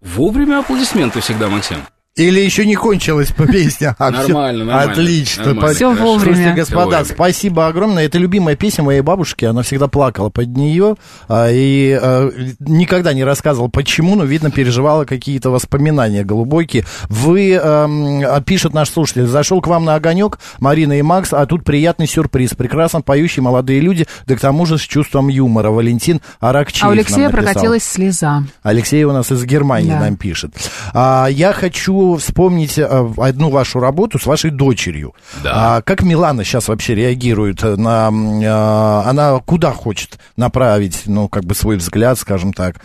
Вовремя 0.02 0.58
аплодисменты 0.60 1.20
всегда, 1.20 1.48
Максим. 1.48 1.86
Или 2.16 2.40
еще 2.40 2.64
не 2.64 2.74
кончилась 2.76 3.30
по 3.30 3.46
песне? 3.46 3.94
А. 3.98 4.10
Нормально, 4.10 4.64
нормально. 4.64 4.92
Отлично. 4.92 5.44
Нормально. 5.44 5.68
По- 5.68 5.74
Всё 5.74 5.90
Хорошо. 5.92 6.04
вовремя. 6.06 6.34
Слушайте, 6.34 6.54
господа, 6.60 6.84
вовремя. 6.84 7.04
спасибо 7.04 7.66
огромное. 7.66 8.06
Это 8.06 8.16
любимая 8.16 8.56
песня 8.56 8.84
моей 8.84 9.02
бабушки. 9.02 9.44
Она 9.44 9.60
всегда 9.62 9.86
плакала 9.86 10.30
под 10.30 10.48
нее. 10.56 10.94
а, 11.28 11.50
И 11.50 11.92
а, 12.00 12.30
никогда 12.60 13.12
не 13.12 13.22
рассказывала, 13.22 13.68
почему, 13.68 14.14
но, 14.16 14.24
видно, 14.24 14.50
переживала 14.50 15.04
какие-то 15.04 15.50
воспоминания 15.50 16.24
глубокие. 16.24 16.84
Вы, 17.10 17.52
эм, 17.52 18.22
а, 18.26 18.40
пишет 18.40 18.72
наш 18.72 18.88
слушатель, 18.88 19.26
зашел 19.26 19.60
к 19.60 19.66
вам 19.66 19.84
на 19.84 19.94
огонек, 19.96 20.38
Марина 20.58 20.98
и 20.98 21.02
Макс, 21.02 21.34
а 21.34 21.44
тут 21.44 21.64
приятный 21.64 22.06
сюрприз. 22.06 22.54
Прекрасно 22.54 23.02
поющие 23.02 23.42
молодые 23.42 23.80
люди, 23.80 24.06
да 24.26 24.36
к 24.36 24.40
тому 24.40 24.64
же 24.64 24.78
с 24.78 24.82
чувством 24.82 25.28
юмора. 25.28 25.68
Валентин 25.70 26.22
Аракчиев 26.40 26.84
А 26.84 26.88
у 26.88 26.92
Алексея 26.92 27.28
прокатилась 27.28 27.84
слеза. 27.84 28.44
Алексей 28.62 29.04
у 29.04 29.12
нас 29.12 29.30
из 29.30 29.44
Германии 29.44 29.90
Да. 29.90 30.00
нам 30.00 30.16
пишет. 30.16 30.52
А, 30.94 31.26
я 31.30 31.52
хочу 31.52 32.05
вспомнить 32.14 32.78
а, 32.78 33.12
одну 33.16 33.50
вашу 33.50 33.80
работу 33.80 34.20
с 34.20 34.26
вашей 34.26 34.50
дочерью. 34.50 35.14
Да. 35.42 35.76
А, 35.76 35.82
как 35.82 36.02
Милана 36.02 36.44
сейчас 36.44 36.68
вообще 36.68 36.94
реагирует 36.94 37.62
на... 37.62 38.08
а, 38.08 39.02
она 39.04 39.40
куда 39.40 39.72
хочет 39.72 40.20
направить, 40.36 41.02
ну, 41.06 41.28
как 41.28 41.44
бы 41.44 41.56
свой 41.56 41.76
взгляд, 41.76 42.18
скажем 42.18 42.52
так, 42.52 42.76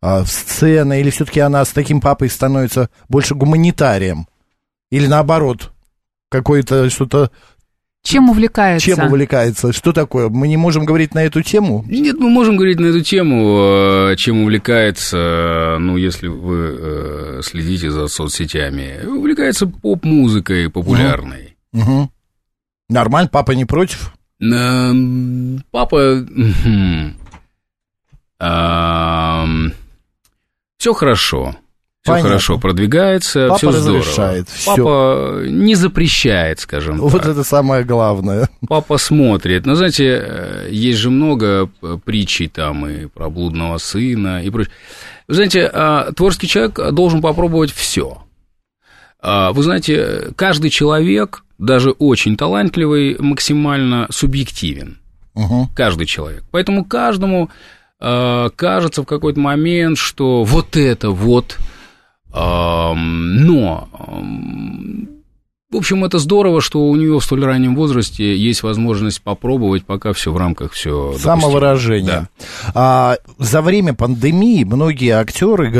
а, 0.00 0.24
в 0.24 0.28
сцены? 0.28 1.00
Или 1.00 1.10
все-таки 1.10 1.40
она 1.40 1.64
с 1.64 1.68
таким 1.68 2.00
папой 2.00 2.30
становится 2.30 2.88
больше 3.08 3.34
гуманитарием? 3.34 4.26
Или 4.90 5.06
наоборот, 5.06 5.72
какое-то 6.30 6.88
что-то... 6.88 7.30
Чем 8.02 8.30
увлекается? 8.30 8.84
Чем 8.84 9.06
увлекается? 9.06 9.72
Что 9.72 9.92
такое? 9.92 10.28
Мы 10.30 10.48
не 10.48 10.56
можем 10.56 10.84
говорить 10.84 11.14
на 11.14 11.22
эту 11.22 11.42
тему? 11.42 11.84
Нет, 11.86 12.18
мы 12.18 12.30
можем 12.30 12.56
говорить 12.56 12.80
на 12.80 12.86
эту 12.86 13.02
тему, 13.02 14.10
э, 14.10 14.16
чем 14.16 14.42
увлекается, 14.42 15.76
ну, 15.78 15.96
если 15.96 16.28
вы 16.28 16.76
э, 16.78 17.40
следите 17.44 17.90
за 17.90 18.08
соцсетями. 18.08 19.04
Увлекается 19.06 19.66
поп-музыкой 19.66 20.70
популярной. 20.70 21.56
Мгм. 21.72 22.10
Нормально, 22.88 23.28
папа 23.30 23.52
не 23.52 23.66
против? 23.66 24.12
Папа... 25.70 26.26
Все 30.78 30.94
хорошо. 30.94 31.54
Все 32.02 32.12
Понятно. 32.12 32.28
хорошо 32.30 32.58
продвигается, 32.58 33.48
Папа 33.48 33.58
все 33.58 33.72
здорово. 33.72 33.98
разрешает, 34.00 34.48
всё. 34.48 34.74
Папа 34.76 35.42
не 35.46 35.74
запрещает, 35.74 36.58
скажем 36.60 36.96
Вот 36.98 37.12
так. 37.20 37.26
это 37.32 37.44
самое 37.44 37.84
главное. 37.84 38.48
Папа 38.66 38.96
смотрит. 38.96 39.66
Но 39.66 39.74
знаете, 39.74 40.06
э, 40.26 40.68
есть 40.70 40.98
же 40.98 41.10
много 41.10 41.68
э, 41.82 41.98
притчей 42.02 42.48
там 42.48 42.86
и 42.86 43.04
про 43.06 43.28
блудного 43.28 43.76
сына 43.76 44.42
и 44.42 44.48
прочее. 44.48 44.72
Вы 45.28 45.34
знаете, 45.34 45.70
а, 45.72 46.10
творческий 46.12 46.48
человек 46.48 46.80
должен 46.92 47.20
попробовать 47.20 47.70
все. 47.70 48.22
Вы 49.22 49.62
знаете, 49.62 50.32
каждый 50.34 50.70
человек, 50.70 51.44
даже 51.58 51.90
очень 51.90 52.38
талантливый, 52.38 53.16
максимально 53.18 54.06
субъективен. 54.10 54.98
Мгм. 55.34 55.68
Каждый 55.76 56.06
человек. 56.06 56.42
Поэтому 56.50 56.86
каждому 56.86 57.50
э, 58.00 58.48
кажется 58.56 59.02
в 59.02 59.06
какой-то 59.06 59.38
момент, 59.38 59.98
что 59.98 60.42
вот 60.44 60.74
это 60.78 61.10
вот. 61.10 61.58
Но, 62.32 63.88
в 65.72 65.76
общем, 65.76 66.04
это 66.04 66.18
здорово, 66.18 66.60
что 66.60 66.80
у 66.82 66.96
нее 66.96 67.20
в 67.20 67.24
столь 67.24 67.44
раннем 67.44 67.76
возрасте 67.76 68.36
есть 68.36 68.64
возможность 68.64 69.22
попробовать, 69.22 69.84
пока 69.84 70.12
все 70.12 70.32
в 70.32 70.36
рамках 70.36 70.72
все 70.72 71.14
Самовыражение. 71.16 72.26
А, 72.74 73.18
за 73.38 73.62
время 73.62 73.94
пандемии 73.94 74.64
многие 74.64 75.10
актеры, 75.10 75.70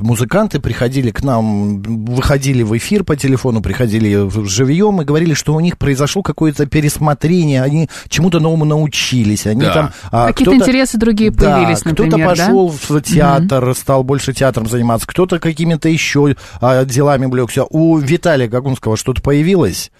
музыканты 0.00 0.60
приходили 0.60 1.10
к 1.10 1.22
нам, 1.24 1.80
выходили 1.80 2.62
в 2.62 2.76
эфир 2.76 3.02
по 3.02 3.16
телефону, 3.16 3.62
приходили 3.62 4.14
в- 4.16 4.46
живьем 4.46 5.00
и 5.00 5.06
говорили, 5.06 5.32
что 5.32 5.54
у 5.54 5.60
них 5.60 5.78
произошло 5.78 6.22
какое-то 6.22 6.66
пересмотрение, 6.66 7.62
они 7.62 7.88
чему-то 8.10 8.40
новому 8.40 8.66
научились, 8.66 9.46
они 9.46 9.62
Да. 9.62 9.72
там 9.72 9.90
а, 10.12 10.26
Какие-то 10.28 10.56
интересы 10.56 10.98
другие 10.98 11.30
да, 11.30 11.56
появились, 11.56 11.82
например, 11.82 12.10
кто-то 12.10 12.22
да? 12.24 12.28
пошел 12.44 12.68
в 12.68 13.00
театр, 13.00 13.74
стал 13.74 14.04
больше 14.04 14.34
театром 14.34 14.68
заниматься, 14.68 15.06
кто-то 15.06 15.38
какими-то 15.38 15.88
еще 15.88 16.36
а, 16.60 16.84
делами 16.84 17.24
увлекся. 17.24 17.64
У 17.70 17.96
Виталия 17.96 18.48
Гагунского 18.48 18.97
что-то 18.98 19.22
появилось? 19.22 19.90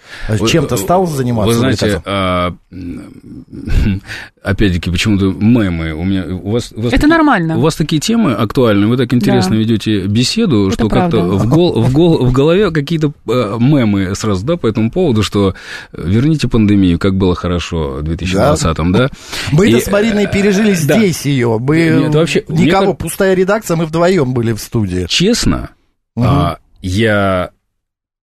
Чем-то 0.47 0.77
стал 0.77 1.07
заниматься? 1.07 1.47
Вы 1.53 1.59
знаете, 1.59 2.01
а, 2.05 2.53
опять-таки, 4.43 4.89
почему-то 4.91 5.25
мемы 5.31 5.93
у 5.93 6.03
меня... 6.03 6.25
У 6.25 6.51
вас, 6.51 6.71
у 6.75 6.81
вас 6.81 6.87
Это 6.93 7.01
такие, 7.01 7.07
нормально. 7.09 7.57
У 7.57 7.61
вас 7.61 7.75
такие 7.75 7.99
темы 7.99 8.33
актуальны, 8.33 8.87
вы 8.87 8.97
так 8.97 9.13
интересно 9.13 9.51
Да. 9.51 9.57
ведете 9.57 10.01
беседу, 10.05 10.67
Это 10.67 10.73
что 10.75 10.89
как-то 10.89 11.21
в, 11.21 11.47
гол- 11.47 11.81
в, 11.81 11.91
гол- 11.91 12.25
в 12.25 12.31
голове 12.31 12.71
какие-то 12.71 13.11
э, 13.27 13.57
мемы 13.59 14.15
сразу, 14.15 14.45
да, 14.45 14.57
по 14.57 14.67
этому 14.67 14.91
поводу, 14.91 15.23
что 15.23 15.55
э, 15.93 16.01
верните 16.05 16.47
пандемию, 16.47 16.99
как 16.99 17.15
было 17.15 17.35
хорошо 17.35 17.99
в 18.01 18.03
2020-м, 18.03 18.91
да? 18.91 19.09
Мы-то 19.51 19.77
И, 19.77 19.81
с 19.81 19.91
Мариной 19.91 20.25
э, 20.25 20.31
пережили 20.31 20.71
да. 20.71 20.75
здесь 20.97 21.25
ее. 21.25 21.57
Мы 21.59 21.77
Нет, 22.03 22.15
вообще, 22.15 22.43
мне 22.47 22.65
никого, 22.65 22.87
как- 22.93 22.97
пустая 22.99 23.33
редакция, 23.33 23.77
мы 23.77 23.85
вдвоем 23.85 24.33
были 24.33 24.53
в 24.53 24.59
студии. 24.59 25.05
Честно, 25.09 25.69
Мгм. 26.15 26.27
а, 26.27 26.57
я 26.81 27.49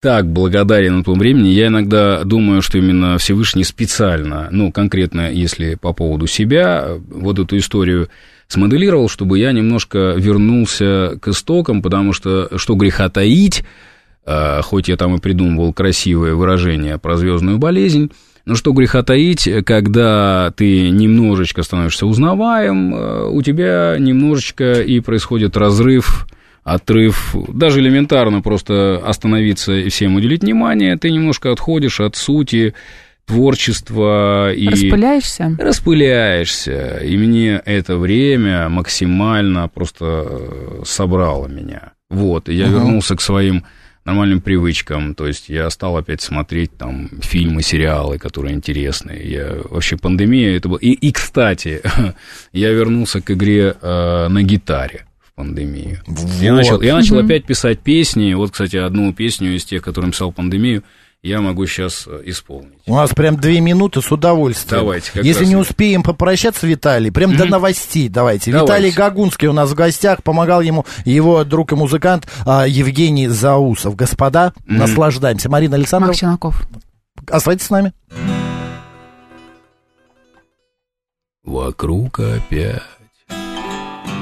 так 0.01 0.31
благодарен 0.31 1.01
этому 1.01 1.17
времени. 1.17 1.49
Я 1.49 1.69
иногда 1.69 2.23
думаю, 2.25 2.63
что 2.63 2.79
именно 2.79 3.19
Всевышний 3.19 3.65
специально, 3.65 4.49
ну, 4.51 4.71
конкретно, 4.71 5.31
если 5.31 5.75
по 5.75 5.93
поводу 5.93 6.27
себя, 6.27 6.89
вот 7.09 7.39
эту 7.39 7.57
историю 7.57 8.09
смоделировал, 8.47 9.09
чтобы 9.09 9.39
я 9.39 9.53
немножко 9.53 10.15
вернулся 10.17 11.19
к 11.21 11.29
истокам, 11.29 11.83
потому 11.83 12.13
что 12.13 12.49
что 12.57 12.75
греха 12.75 13.09
таить, 13.09 13.65
а, 14.25 14.61
хоть 14.63 14.89
я 14.89 14.97
там 14.97 15.17
и 15.17 15.21
придумывал 15.21 15.73
красивое 15.73 16.35
выражение 16.35 16.99
про 16.99 17.17
звездную 17.17 17.59
болезнь, 17.59 18.11
но 18.45 18.55
что 18.55 18.73
греха 18.73 19.03
таить, 19.03 19.49
когда 19.65 20.53
ты 20.57 20.91
немножечко 20.91 21.65
становишься 21.65 22.07
узнаваем, 22.07 22.95
э, 22.95 23.29
у 23.29 23.43
тебя 23.43 23.97
немножечко 23.99 24.83
и 24.83 25.01
происходит 25.01 25.57
разрыв, 25.57 26.29
отрыв, 26.67 27.37
даже 27.49 27.79
элементарно 27.79 28.43
просто 28.43 29.01
остановиться 29.07 29.73
и 29.73 29.89
всем 29.89 30.17
уделить 30.17 30.43
внимание, 30.43 30.97
ты 30.99 31.13
немножко 31.13 31.53
отходишь 31.53 32.01
от 32.01 32.17
сути 32.17 32.75
творчества 33.25 34.53
и 34.53 34.69
Распыляешься? 34.69 35.57
распыляешься. 35.59 36.99
И 37.05 37.17
мне 37.17 37.63
это 37.65 37.97
время 37.97 38.69
максимально 38.69 39.69
просто 39.69 40.05
э, 40.29 40.83
собрало 40.85 41.47
меня. 41.47 41.93
Вот, 42.11 42.49
и 42.49 42.55
я 42.55 42.65
Ага. 42.67 42.75
вернулся 42.75 43.15
к 43.15 43.21
своим 43.21 43.65
нормальным 44.05 44.41
привычкам. 44.41 45.15
То 45.15 45.29
есть 45.29 45.49
я 45.49 45.71
стал 45.71 45.97
опять 45.97 46.21
смотреть 46.21 46.77
там 46.77 47.09
фильмы, 47.23 47.63
сериалы, 47.63 48.19
которые 48.19 48.55
интересные. 48.57 49.23
Я 49.29 49.57
вообще 49.71 49.97
пандемия 49.97 50.57
это 50.57 50.69
было. 50.69 50.79
И, 50.79 50.91
и 50.91 51.13
кстати, 51.13 51.81
я 52.53 52.71
вернулся 52.73 53.21
к 53.21 53.31
игре 53.31 53.75
э, 53.81 54.29
на 54.29 54.43
гитаре 54.43 55.06
пандемию. 55.37 56.01
Я 56.41 56.53
Вот. 56.53 56.57
начал, 56.57 56.81
я 56.83 56.95
начал 56.95 57.17
Мгм. 57.17 57.27
опять 57.27 57.45
писать 57.45 57.79
песни. 57.79 58.35
Вот, 58.35 58.51
кстати, 58.51 58.77
одну 58.77 59.13
песню 59.13 59.55
из 59.55 59.65
тех, 59.65 59.83
которые 59.83 60.07
написал 60.09 60.33
пандемию, 60.33 60.83
я 61.23 61.41
могу 61.41 61.67
сейчас 61.67 62.09
исполнить. 62.25 62.73
У 62.87 62.95
нас 62.95 63.11
прям 63.11 63.37
две 63.37 63.61
минуты 63.61 64.01
с 64.01 64.11
удовольствием. 64.13 64.81
Давайте, 64.83 65.13
как 65.13 65.25
Если 65.25 65.41
раз 65.41 65.49
не 65.49 65.57
успеем 65.57 66.03
попрощаться, 66.03 66.67
Виталий, 66.67 67.11
прям 67.13 67.37
до 67.37 67.45
Мгм. 67.45 67.51
новостей 67.53 68.09
давайте. 68.09 68.51
Давайте. 68.51 68.73
Виталий 68.73 68.91
Гагунский 68.93 69.49
у 69.49 69.53
нас 69.53 69.71
в 69.71 69.75
гостях, 69.75 70.23
помогал 70.23 70.61
ему 70.63 70.85
его 71.05 71.45
друг 71.45 71.73
и 71.73 71.75
музыкант 71.75 72.27
а, 72.47 72.67
Евгений 72.67 73.29
Заусов. 73.29 73.95
Господа, 73.97 74.53
Мгм. 74.67 74.79
наслаждаемся. 74.79 75.49
Марина 75.51 75.77
Александровна, 75.77 76.15
Челноков. 76.15 76.67
оставайтесь 77.29 77.67
с 77.67 77.71
нами. 77.71 77.93
Вокруг 81.45 82.19
опять 82.21 82.83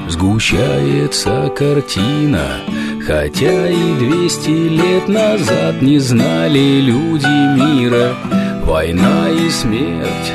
сгущается 0.09 1.51
картина, 1.57 2.61
Хотя 3.07 3.69
и 3.69 3.95
двести 3.99 4.69
лет 4.69 5.09
назад 5.09 5.83
не 5.83 5.99
знали 5.99 6.81
люди 6.81 7.27
мира. 7.27 8.15
Война 8.63 9.29
и 9.29 9.51
смерть, 9.51 10.33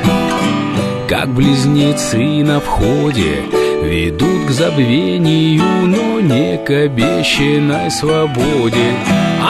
как 1.08 1.28
близнецы 1.34 2.44
на 2.44 2.60
входе 2.60 3.42
Ведут 3.82 4.46
к 4.46 4.50
забвению, 4.50 5.64
но 5.86 6.20
не 6.20 6.58
к 6.58 6.70
обещанной 6.70 7.90
свободе. 7.90 8.94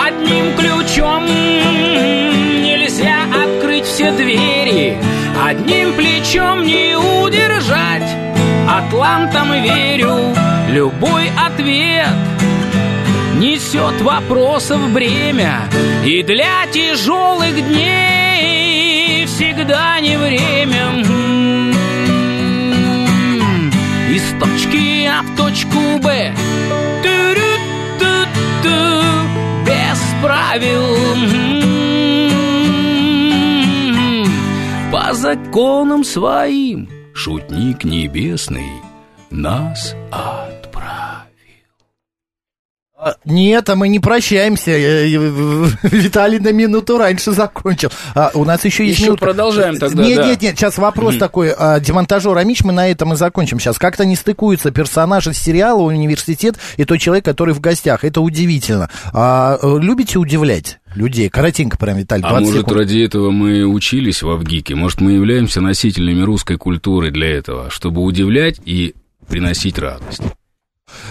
Одним 0.07 0.57
ключом 0.57 1.27
нельзя 2.63 3.25
открыть 3.45 3.85
все 3.85 4.13
двери 4.13 4.97
Одним 5.45 5.93
плечом 5.95 6.63
не 6.63 6.97
удержать 6.97 7.20
Атлантам 9.11 9.53
верю, 9.61 10.35
любой 10.69 11.31
ответ 11.37 12.15
Несет 13.39 14.01
вопросов 14.03 14.89
бремя. 14.93 15.69
И 16.05 16.23
для 16.23 16.65
тяжелых 16.73 17.57
дней 17.57 19.27
Всегда 19.27 19.99
не 19.99 20.17
время. 20.17 20.93
М-м-м. 20.95 21.73
Из 24.15 24.23
точки 24.39 25.07
А 25.07 25.23
в 25.23 25.37
точку 25.37 25.99
Б. 26.05 26.33
Без 29.67 30.01
правил. 30.23 30.97
М-м-м. 31.15 31.81
По 34.93 35.13
законам 35.15 36.05
своим. 36.05 36.89
Шутник 37.13 37.83
небесный 37.83 38.80
Нас 39.41 39.95
отправил 40.13 40.61
А, 43.03 43.15
Нет, 43.25 43.71
а 43.71 43.77
мы 43.77 43.89
не 43.89 43.99
прощаемся. 43.99 44.73
Э, 44.73 45.09
э, 45.09 45.67
Виталий 45.85 46.39
на 46.39 46.53
минуту 46.53 46.99
раньше 46.99 47.33
закончил. 47.33 47.89
А, 48.15 48.31
у 48.35 48.45
нас 48.45 48.63
еще 48.67 48.85
есть 48.85 48.99
Еще 48.99 49.07
минутка. 49.07 49.25
продолжаем 49.25 49.79
тогда, 49.79 50.03
Нет, 50.03 50.19
да. 50.19 50.27
нет, 50.27 50.43
нет, 50.43 50.59
сейчас 50.59 50.77
вопрос 50.77 51.17
такой. 51.17 51.55
А, 51.57 51.81
демонтажер 51.81 52.37
Амич, 52.37 52.63
мы 52.63 52.75
на 52.75 52.89
этом 52.91 53.15
и 53.15 53.17
закончим 53.17 53.59
сейчас. 53.59 53.79
Как-то 53.79 54.05
не 54.05 54.17
стыкуются 54.17 54.71
персонажи 54.71 55.33
сериала 55.33 55.81
«Университет» 55.81 56.57
и 56.77 56.85
тот 56.85 56.99
человек, 56.99 57.25
который 57.25 57.55
в 57.55 57.61
гостях. 57.61 58.05
Это 58.05 58.21
удивительно. 58.21 58.91
А, 59.15 59.57
э, 59.63 59.79
любите 59.81 60.19
удивлять 60.19 60.81
людей? 60.95 61.31
Коротенько 61.31 61.79
прям, 61.79 61.97
Виталий, 61.97 62.21
20 62.21 62.37
А 62.37 62.41
может, 62.41 62.61
секунд. 62.61 62.77
ради 62.77 62.99
этого 62.99 63.31
мы 63.31 63.65
учились 63.65 64.23
в 64.23 64.29
Авгике? 64.29 64.75
Может, 64.75 65.01
мы 65.01 65.13
являемся 65.13 65.63
носителями 65.63 66.21
русской 66.21 66.59
культуры 66.59 67.11
для 67.11 67.29
этого, 67.31 67.71
чтобы 67.71 68.03
удивлять 68.03 68.61
и 68.67 68.95
приносить 69.31 69.79
радость? 69.79 70.23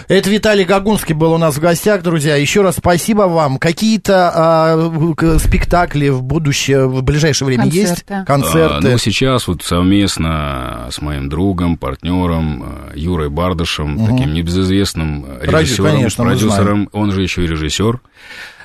Это 0.08 0.28
Виталий 0.28 0.64
Гагунский 0.64 1.14
был 1.14 1.32
у 1.32 1.38
нас 1.38 1.56
в 1.56 1.60
гостях, 1.60 2.02
друзья. 2.02 2.36
Еще 2.36 2.60
раз 2.62 2.76
спасибо 2.76 3.22
вам. 3.22 3.58
Какие-то 3.58 4.30
а, 4.34 5.14
к- 5.16 5.38
спектакли 5.38 6.10
в 6.10 6.22
будущее, 6.22 6.86
в 6.86 7.02
ближайшее 7.02 7.46
время 7.46 7.64
есть? 7.66 8.04
Концерты. 8.04 8.26
Концерты. 8.26 8.88
А, 8.88 8.90
ну, 8.92 8.98
сейчас 8.98 9.48
вот 9.48 9.62
совместно 9.62 10.88
с 10.90 11.00
моим 11.00 11.28
другом, 11.28 11.78
партнером 11.78 12.90
э, 12.92 12.98
Юрой 12.98 13.30
Бардышем, 13.30 14.06
таким 14.06 14.34
небезызвестным 14.34 15.24
режиссером, 15.40 15.90
конечно, 15.92 16.24
продюсером, 16.24 16.88
он 16.92 17.12
же 17.12 17.22
еще 17.22 17.44
и 17.44 17.46
режиссер. 17.46 18.00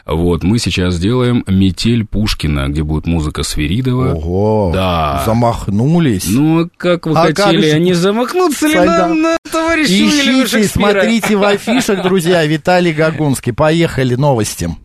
Вот, 0.05 0.43
мы 0.43 0.59
сейчас 0.59 0.99
делаем 0.99 1.43
«Метель 1.47 2.05
Пушкина», 2.05 2.67
где 2.69 2.83
будет 2.83 3.07
музыка 3.07 3.41
Свиридова. 3.41 4.13
Ого, 4.13 4.71
Да. 4.71 5.23
замахнулись. 5.25 6.27
Ну, 6.29 6.69
как 6.77 7.07
вы 7.07 7.13
А 7.17 7.27
как 7.27 7.39
хотели, 7.39 7.69
же- 7.71 7.75
а 7.75 7.79
не 7.79 7.93
замахнуться 7.93 8.67
ли 8.67 8.75
нам 8.75 9.21
на 9.21 9.37
товарища 9.51 9.91
Ищите, 9.93 10.63
смотрите 10.65 11.35
в 11.35 11.43
афишах, 11.43 12.03
друзья. 12.03 12.45
Виталий 12.45 12.93
Гагунский. 12.93 13.51
Поехали, 13.53 14.13
новости. 14.13 14.75